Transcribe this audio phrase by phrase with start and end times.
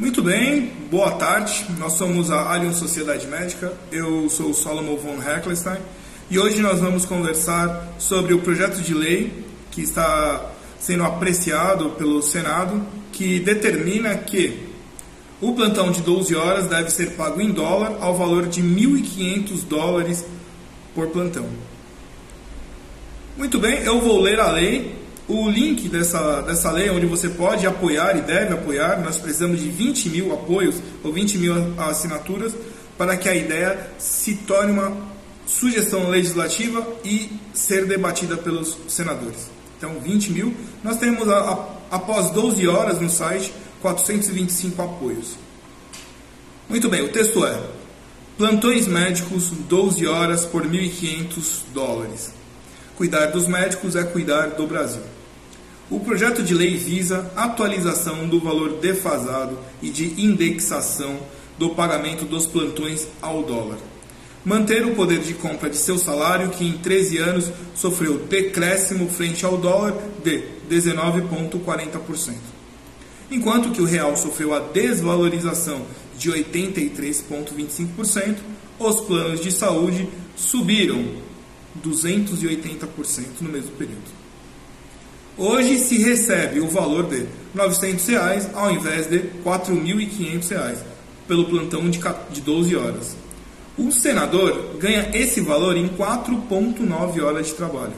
[0.00, 1.66] Muito bem, boa tarde.
[1.78, 3.70] Nós somos a Allianz Sociedade Médica.
[3.92, 5.76] Eu sou o Solomon von Heckelstein
[6.30, 12.22] e hoje nós vamos conversar sobre o projeto de lei que está sendo apreciado pelo
[12.22, 12.82] Senado,
[13.12, 14.70] que determina que
[15.38, 20.24] o plantão de 12 horas deve ser pago em dólar ao valor de 1.500 dólares
[20.94, 21.46] por plantão.
[23.36, 24.99] Muito bem, eu vou ler a lei.
[25.30, 29.68] O link dessa, dessa lei, onde você pode apoiar e deve apoiar, nós precisamos de
[29.68, 32.52] 20 mil apoios ou 20 mil assinaturas
[32.98, 34.92] para que a ideia se torne uma
[35.46, 39.48] sugestão legislativa e ser debatida pelos senadores.
[39.78, 40.52] Então, 20 mil.
[40.82, 45.36] Nós temos, a, a, após 12 horas no site, 425 apoios.
[46.68, 47.56] Muito bem, o texto é:
[48.36, 52.32] Plantões médicos 12 horas por 1.500 dólares.
[52.96, 55.19] Cuidar dos médicos é cuidar do Brasil.
[55.90, 61.18] O projeto de lei visa atualização do valor defasado e de indexação
[61.58, 63.78] do pagamento dos plantões ao dólar.
[64.44, 69.44] Manter o poder de compra de seu salário, que em 13 anos sofreu decréscimo frente
[69.44, 72.34] ao dólar de 19,40%
[73.30, 75.86] enquanto que o real sofreu a desvalorização
[76.18, 78.38] de 83,25%,
[78.78, 81.02] os planos de saúde subiram
[81.82, 84.19] 280% no mesmo período.
[85.38, 90.76] Hoje se recebe o valor de 900 reais, ao invés de R$ 4.500
[91.26, 93.16] pelo plantão de 12 horas.
[93.78, 97.94] O senador ganha esse valor em 4,9 horas de trabalho.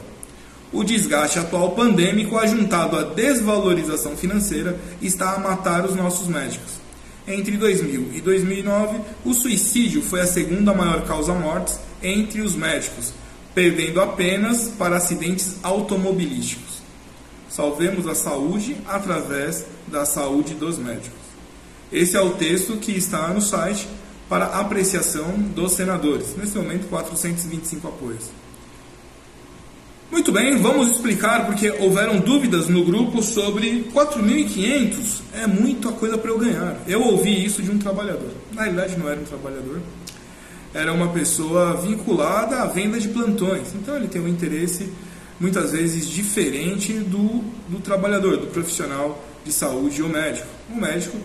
[0.71, 6.73] O desgaste atual pandêmico, ajuntado à desvalorização financeira, está a matar os nossos médicos.
[7.27, 13.13] Entre 2000 e 2009, o suicídio foi a segunda maior causa mortes entre os médicos,
[13.53, 16.72] perdendo apenas para acidentes automobilísticos.
[17.53, 21.11] Salvemos a saúde através da saúde dos médicos.
[21.91, 23.87] Esse é o texto que está no site
[24.27, 26.35] para apreciação dos senadores.
[26.35, 28.31] Nesse momento, 425 apoios.
[30.11, 36.31] Muito bem, vamos explicar porque houveram dúvidas no grupo sobre 4.500 é muita coisa para
[36.31, 36.81] eu ganhar.
[36.87, 38.31] Eu ouvi isso de um trabalhador.
[38.51, 39.79] Na realidade, não era um trabalhador,
[40.73, 43.75] era uma pessoa vinculada à venda de plantões.
[43.75, 44.91] Então, ele tem um interesse
[45.43, 50.47] muitas vezes diferente do, do trabalhador, do profissional de saúde ou médico.
[50.71, 51.15] O médico,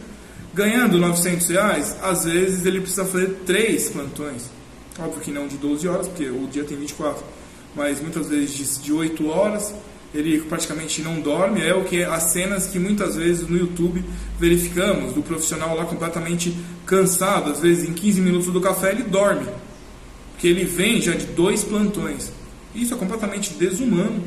[0.52, 4.50] ganhando 900 reais, às vezes ele precisa fazer três plantões.
[4.98, 7.24] Óbvio que não de 12 horas, porque o dia tem 24
[7.74, 9.72] mas muitas vezes de 8 horas,
[10.12, 14.04] ele praticamente não dorme, é o que as cenas que muitas vezes no YouTube
[14.38, 19.46] verificamos, do profissional lá completamente cansado, às vezes em 15 minutos do café ele dorme,
[20.32, 22.32] porque ele vem já de dois plantões.
[22.74, 24.22] Isso é completamente desumano.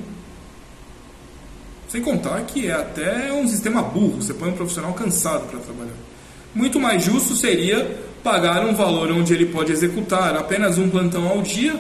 [1.88, 5.98] Sem contar que é até um sistema burro, você põe um profissional cansado para trabalhar.
[6.56, 11.42] Muito mais justo seria pagar um valor onde ele pode executar apenas um plantão ao
[11.42, 11.80] dia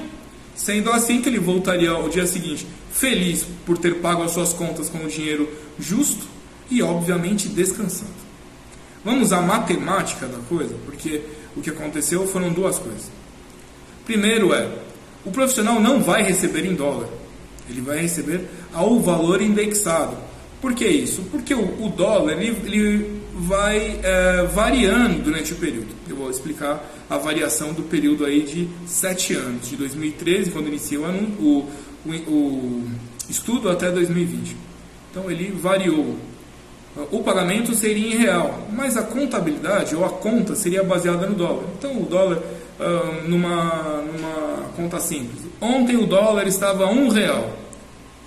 [0.55, 4.89] Sendo assim que ele voltaria ao dia seguinte feliz por ter pago as suas contas
[4.89, 5.49] com o dinheiro
[5.79, 6.25] justo
[6.69, 8.11] e, obviamente, descansado.
[9.03, 11.21] Vamos à matemática da coisa, porque
[11.55, 13.09] o que aconteceu foram duas coisas.
[14.05, 14.69] Primeiro é,
[15.25, 17.07] o profissional não vai receber em dólar,
[17.69, 18.41] ele vai receber
[18.73, 20.17] ao valor indexado.
[20.59, 21.23] Por que isso?
[21.31, 25.87] Porque o, o dólar ele, ele vai é, variando durante o período.
[26.07, 31.05] Eu vou explicar a variação do período aí de sete anos, de 2013, quando iniciou
[31.05, 31.69] o,
[32.05, 32.87] o, o
[33.29, 34.55] estudo, até 2020.
[35.09, 36.15] Então ele variou.
[37.11, 41.63] O pagamento seria em real, mas a contabilidade ou a conta seria baseada no dólar.
[41.77, 42.39] Então o dólar,
[43.27, 45.43] numa, numa conta simples.
[45.61, 47.49] Ontem o dólar estava um real.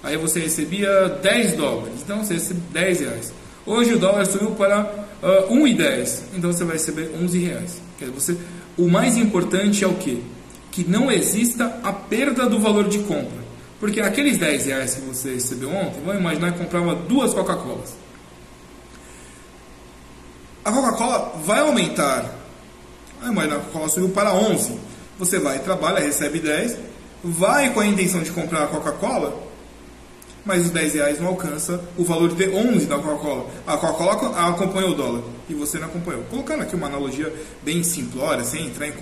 [0.04, 3.32] Aí você recebia 10 dólares, então você recebe 10 reais.
[3.64, 4.82] Hoje o dólar subiu para
[5.22, 7.82] uh, 1,10, então você vai receber 11 reais.
[7.98, 8.36] Quer dizer, você,
[8.76, 10.22] o mais importante é o que?
[10.70, 13.44] Que não exista a perda do valor de compra.
[13.80, 17.96] Porque aqueles 10 reais que você recebeu ontem, vamos imaginar que comprava duas Coca-Colas.
[20.64, 22.24] A Coca-Cola vai aumentar.
[23.22, 24.78] Imaginar que a Coca-Cola subiu para 11.
[25.18, 26.76] Você vai, trabalha, recebe 10,
[27.22, 29.43] vai com a intenção de comprar a Coca-Cola,
[30.44, 33.46] mas os 10 reais não alcança o valor de 11 da Coca-Cola.
[33.66, 36.22] A Coca-Cola acompanha o dólar e você não acompanhou.
[36.24, 37.32] Colocando aqui uma analogia
[37.62, 38.92] bem simplória, sem entrar em,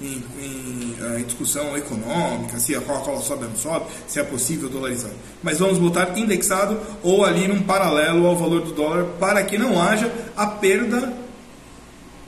[0.00, 4.22] em, em, eh, em discussão econômica, se a Coca-Cola sobe ou não sobe, se é
[4.22, 5.10] possível dolarizar.
[5.42, 9.80] Mas vamos botar indexado ou ali num paralelo ao valor do dólar para que não
[9.80, 11.12] haja a perda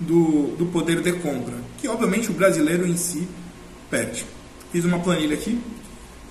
[0.01, 3.29] do, do poder de compra, que obviamente o brasileiro em si
[3.89, 4.27] perde.
[4.73, 5.61] Fiz uma planilha aqui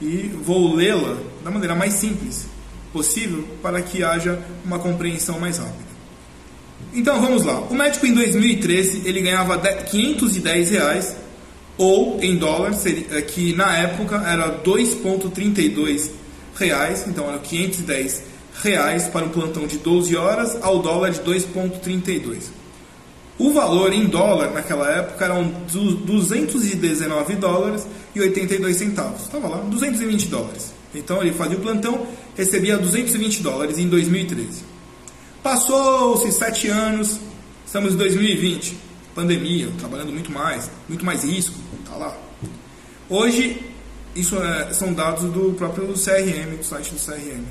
[0.02, 2.46] e vou lê-la da maneira mais simples
[2.92, 5.94] possível para que haja uma compreensão mais rápida.
[6.94, 7.60] Então vamos lá.
[7.62, 11.16] O médico em 2013 ele ganhava 510 reais
[11.76, 12.74] ou em dólar,
[13.12, 16.12] é, que na época era 2,32
[16.56, 18.22] reais, então era 510
[18.62, 22.52] reais para um plantão de 12 horas ao dólar de 2,32.
[23.40, 29.24] O valor em dólar naquela época eram 219 dólares e 82 centavos.
[29.24, 30.72] Estava lá, 220 dólares.
[30.94, 34.64] Então ele fazia o plantão, recebia 220 dólares em 2013.
[35.42, 37.20] Passou-se sete anos,
[37.66, 38.78] estamos em 2020,
[39.14, 41.56] pandemia, trabalhando muito mais, muito mais risco,
[41.90, 42.18] tá lá.
[43.10, 43.62] Hoje,
[44.16, 47.44] isso é, são dados do próprio CRM, do site do CRM.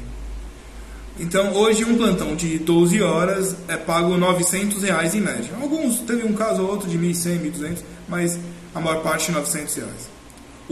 [1.21, 5.51] Então, hoje um plantão de 12 horas é pago 900 reais em média.
[5.61, 7.79] Alguns, teve um caso ou outro de 1.100, 1.200,
[8.09, 8.39] mas
[8.75, 10.12] a maior parte 900 reais.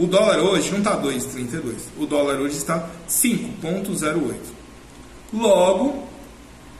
[0.01, 1.75] O dólar hoje não está 2,32.
[1.95, 4.33] O dólar hoje está 5,08.
[5.31, 6.07] Logo,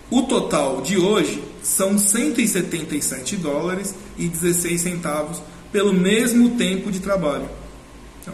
[0.10, 5.40] o total de hoje são 177 dólares e 16 centavos
[5.72, 7.48] pelo mesmo tempo de trabalho.
[8.20, 8.34] Então,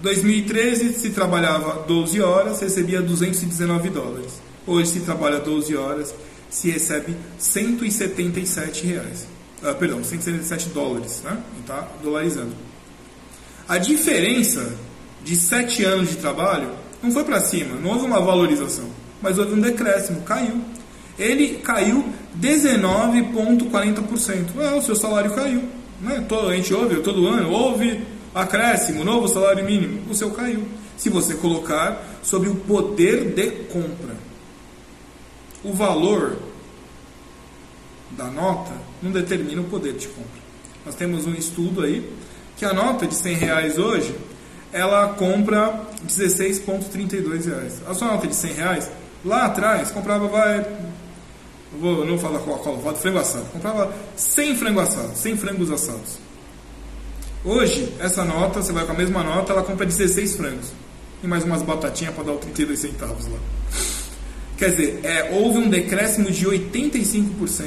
[0.00, 4.40] 2013 se trabalhava 12 horas, recebia 219 dólares.
[4.66, 6.14] Hoje se trabalha 12 horas,
[6.48, 9.26] se recebe 177 reais.
[9.62, 11.38] Ah, perdão, 177 dólares, né?
[11.60, 12.73] Está dolarizando.
[13.68, 14.74] A diferença
[15.22, 16.70] de 7 anos de trabalho
[17.02, 18.88] não foi para cima, não houve uma valorização
[19.24, 20.60] mas houve um decréscimo, caiu.
[21.18, 22.04] Ele caiu
[22.38, 24.48] 19,40%.
[24.58, 25.62] Ah, o seu salário caiu.
[26.02, 26.22] Né?
[26.28, 28.02] Todo, a gente ouve todo ano, houve
[28.34, 30.02] acréscimo, novo salário mínimo.
[30.10, 30.68] O seu caiu.
[30.98, 34.14] Se você colocar sobre o poder de compra.
[35.64, 36.36] O valor
[38.10, 38.72] da nota
[39.02, 40.44] não determina o poder de compra.
[40.84, 42.06] Nós temos um estudo aí
[42.64, 44.16] que a nota de 100 reais hoje
[44.72, 47.82] ela compra 16,32 reais.
[47.86, 48.90] A sua nota de 100 reais
[49.24, 50.66] Lá atrás, comprava, vai.
[51.80, 53.46] Vou, não vou falar Coca-Cola, vou frango assado.
[53.46, 56.18] Comprava 100 frango assado, 100 frangos assados.
[57.42, 60.72] Hoje, essa nota, você vai com a mesma nota, ela compra 16 frangos.
[61.22, 63.38] E mais umas batatinhas para dar o 32 centavos lá.
[64.58, 67.64] Quer dizer, é, houve um decréscimo de 85%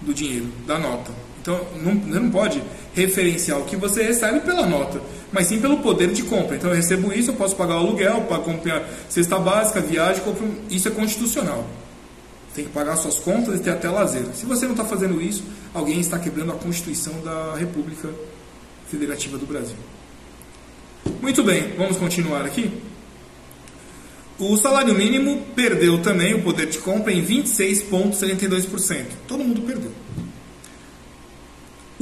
[0.00, 1.12] do dinheiro, da nota.
[1.42, 2.62] Então, não, você não pode
[2.94, 5.02] referenciar o que você recebe pela nota,
[5.32, 6.54] mas sim pelo poder de compra.
[6.54, 10.48] Então, eu recebo isso, eu posso pagar o aluguel, para comprar cesta básica, viagem, compro,
[10.70, 11.66] isso é constitucional.
[12.54, 14.24] Tem que pagar suas contas e ter até lazer.
[14.34, 15.42] Se você não está fazendo isso,
[15.74, 18.08] alguém está quebrando a Constituição da República
[18.88, 19.76] Federativa do Brasil.
[21.20, 22.70] Muito bem, vamos continuar aqui.
[24.38, 29.06] O salário mínimo perdeu também o poder de compra em 26,72%.
[29.26, 29.90] Todo mundo perdeu.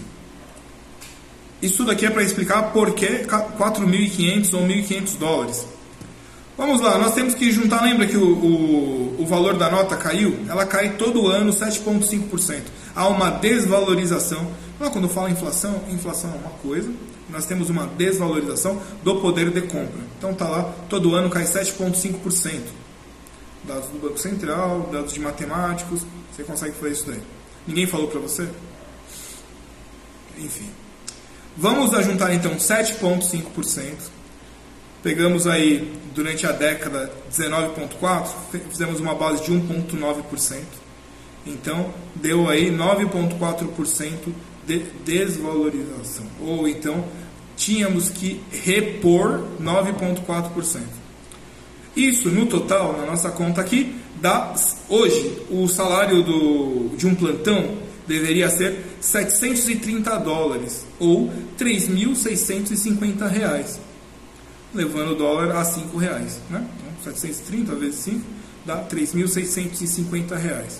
[1.61, 5.67] Isso daqui é para explicar por que 4.500 ou 1.500 dólares.
[6.57, 10.39] Vamos lá, nós temos que juntar, lembra que o, o, o valor da nota caiu?
[10.49, 12.61] Ela cai todo ano 7,5%.
[12.95, 14.47] Há uma desvalorização.
[14.91, 16.91] Quando fala inflação, inflação é uma coisa,
[17.29, 20.01] nós temos uma desvalorização do poder de compra.
[20.17, 22.86] Então tá lá, todo ano cai 7,5%
[23.67, 27.21] dados do Banco Central, dados de matemáticos, você consegue fazer isso daí.
[27.67, 28.47] Ninguém falou para você?
[30.37, 30.69] Enfim.
[31.57, 34.17] Vamos ajuntar então 7,5%
[35.03, 38.27] Pegamos aí durante a década 19,4,
[38.69, 40.61] fizemos uma base de 1,9%.
[41.45, 44.33] Então, deu aí 9,4%
[44.65, 46.25] de desvalorização.
[46.41, 47.05] Ou então,
[47.55, 50.81] tínhamos que repor 9,4%.
[51.97, 54.53] Isso, no total, na nossa conta aqui, dá
[54.87, 57.75] hoje o salário do, de um plantão
[58.05, 63.79] deveria ser 730 dólares ou 3.650 reais,
[64.75, 66.39] levando o dólar a 5 reais.
[66.51, 66.63] Né?
[67.01, 68.21] Então, 730 vezes 5
[68.63, 70.79] dá 3.650 reais.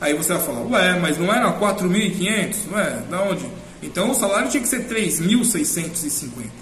[0.00, 2.72] Aí você vai falar, ué, mas não era 4.500?
[2.72, 3.44] Ué, da onde?
[3.82, 6.61] Então o salário tinha que ser 3.650.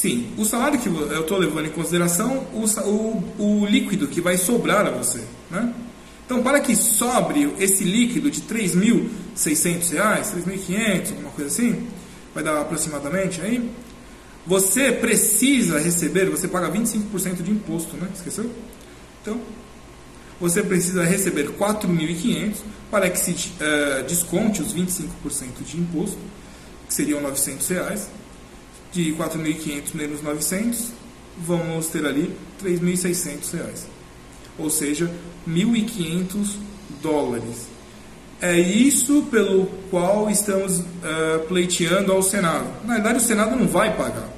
[0.00, 4.38] Sim, o salário que eu estou levando em consideração, o, o, o líquido que vai
[4.38, 5.22] sobrar a você.
[5.50, 5.74] Né?
[6.24, 11.86] Então, para que sobre esse líquido de R$ 3.600, R$ 3.500, alguma coisa assim,
[12.34, 13.70] vai dar aproximadamente aí,
[14.46, 18.08] você precisa receber, você paga 25% de imposto, né?
[18.14, 18.50] Esqueceu?
[19.20, 19.38] Então,
[20.40, 22.54] você precisa receber 4.500
[22.90, 26.16] para que se uh, desconte os 25% de imposto,
[26.88, 28.08] que seriam 900 reais.
[28.92, 30.92] De 4.500 menos 900,
[31.38, 33.86] vamos ter ali 3.600 reais.
[34.58, 35.10] Ou seja,
[35.48, 36.56] 1.500
[37.02, 37.68] dólares.
[38.40, 42.66] É isso pelo qual estamos uh, pleiteando ao Senado.
[42.84, 44.28] Na verdade, o Senado não vai pagar.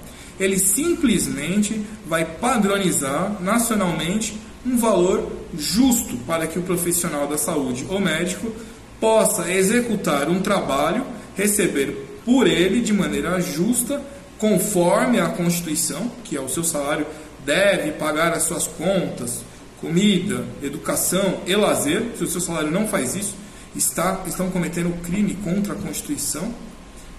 [0.41, 8.01] Ele simplesmente vai padronizar nacionalmente um valor justo para que o profissional da saúde ou
[8.01, 8.53] médico
[9.01, 11.05] possa executar um trabalho,
[11.37, 14.03] receber por ele de maneira justa,
[14.43, 17.07] conforme a Constituição, que é o seu salário
[17.47, 19.45] deve pagar as suas contas,
[19.81, 23.37] comida, educação e lazer, se o seu salário não faz isso,
[23.77, 26.53] está, estão cometendo crime contra a Constituição.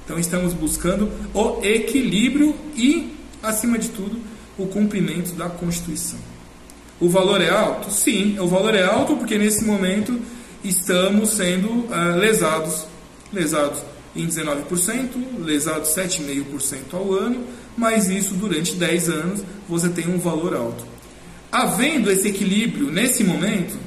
[0.03, 4.20] Então estamos buscando o equilíbrio e, acima de tudo,
[4.58, 6.20] o cumprimento da Constituição.
[7.00, 7.89] O valor é alto?
[7.89, 10.20] Sim, o valor é alto porque nesse momento
[10.62, 12.86] estamos sendo uh, lesados.
[13.32, 17.43] Lesados em 19%, lesados 7,5% ao ano,
[17.75, 20.86] mas isso durante 10 anos você tem um valor alto.
[21.51, 23.77] Havendo esse equilíbrio nesse momento,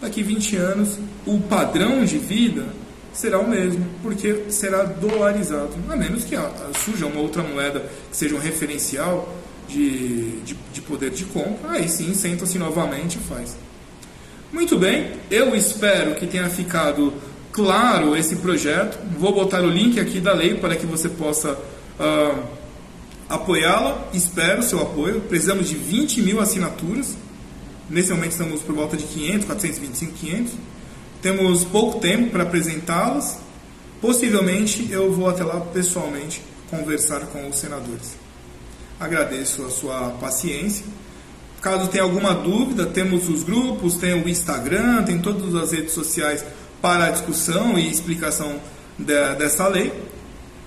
[0.00, 2.66] daqui 20 anos o padrão de vida
[3.12, 6.36] será o mesmo, porque será dolarizado, a menos que
[6.84, 9.34] surja uma outra moeda que seja um referencial
[9.68, 13.56] de, de, de poder de compra, aí sim senta-se novamente e faz.
[14.52, 17.12] Muito bem, eu espero que tenha ficado
[17.58, 18.96] claro esse projeto.
[19.18, 22.42] Vou botar o link aqui da lei para que você possa uh,
[23.28, 25.22] apoiá-la, espero seu apoio.
[25.22, 27.16] Precisamos de 20 mil assinaturas.
[27.90, 30.52] Nesse momento estamos por volta de 500, 425, 500.
[31.20, 33.38] Temos pouco tempo para apresentá-las.
[34.00, 38.16] Possivelmente eu vou até lá pessoalmente conversar com os senadores.
[39.00, 40.84] Agradeço a sua paciência.
[41.60, 46.44] Caso tenha alguma dúvida, temos os grupos, tem o Instagram, tem todas as redes sociais
[46.80, 48.60] para a discussão e explicação
[48.98, 49.92] de, dessa lei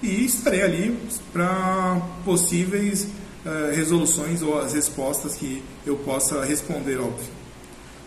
[0.02, 1.00] e estarei ali
[1.32, 3.04] para possíveis
[3.46, 7.30] uh, resoluções ou as respostas que eu possa responder, óbvio.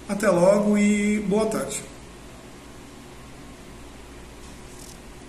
[0.09, 1.83] Até logo e boa tarde.